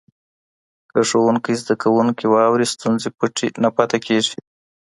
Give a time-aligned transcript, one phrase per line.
[0.91, 4.35] که ښوونکی زده کوونکي واوري، ستونزې پټې نه پاته کېږي.